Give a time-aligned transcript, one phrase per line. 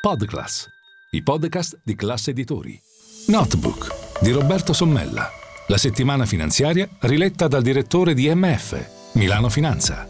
[0.00, 0.66] Podclass,
[1.10, 2.80] i podcast di classe editori.
[3.26, 5.28] Notebook di Roberto Sommella.
[5.66, 10.06] La settimana finanziaria riletta dal direttore di MF, Milano Finanza.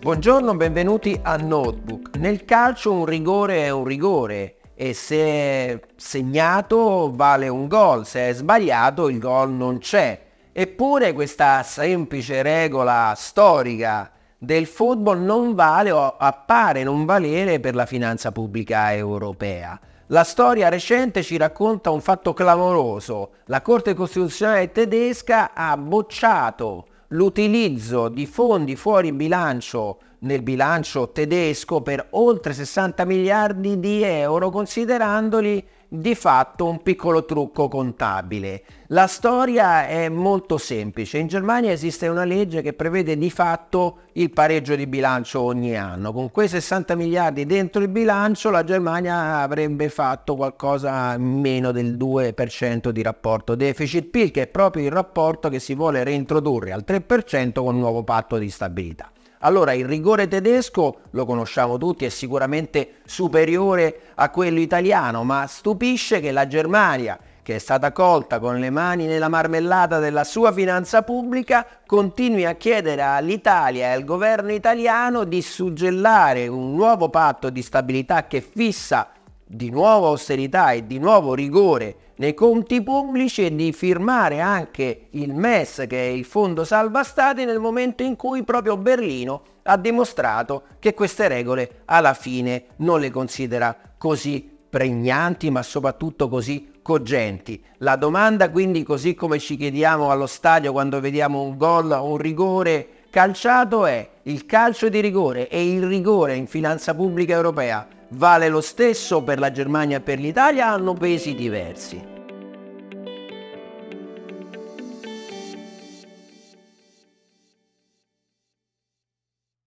[0.00, 2.16] Buongiorno, benvenuti a Notebook.
[2.16, 8.30] Nel calcio un rigore è un rigore e se è segnato vale un gol, se
[8.30, 10.20] è sbagliato il gol non c'è.
[10.50, 14.10] Eppure questa semplice regola storica
[14.42, 19.78] del football non vale o appare non valere per la finanza pubblica europea.
[20.06, 23.32] La storia recente ci racconta un fatto clamoroso.
[23.44, 32.08] La Corte Costituzionale tedesca ha bocciato l'utilizzo di fondi fuori bilancio nel bilancio tedesco per
[32.10, 38.62] oltre 60 miliardi di euro considerandoli di fatto un piccolo trucco contabile.
[38.88, 41.18] La storia è molto semplice.
[41.18, 46.12] In Germania esiste una legge che prevede di fatto il pareggio di bilancio ogni anno.
[46.12, 52.90] Con quei 60 miliardi dentro il bilancio la Germania avrebbe fatto qualcosa meno del 2%
[52.90, 57.74] di rapporto deficit-PIL, che è proprio il rapporto che si vuole reintrodurre al 3% con
[57.74, 59.10] il nuovo patto di stabilità.
[59.42, 66.20] Allora il rigore tedesco lo conosciamo tutti, è sicuramente superiore a quello italiano, ma stupisce
[66.20, 71.02] che la Germania, che è stata colta con le mani nella marmellata della sua finanza
[71.02, 77.62] pubblica, continui a chiedere all'Italia e al governo italiano di suggellare un nuovo patto di
[77.62, 79.08] stabilità che fissa
[79.52, 85.34] di nuovo austerità e di nuovo rigore nei conti pubblici e di firmare anche il
[85.34, 90.62] MES, che è il Fondo Salva Stati, nel momento in cui proprio Berlino ha dimostrato
[90.78, 97.60] che queste regole alla fine non le considera così pregnanti, ma soprattutto così cogenti.
[97.78, 102.18] La domanda quindi, così come ci chiediamo allo stadio quando vediamo un gol o un
[102.18, 108.48] rigore calciato, è il calcio di rigore e il rigore in finanza pubblica europea vale
[108.48, 112.09] lo stesso per la Germania e per l'Italia hanno pesi diversi?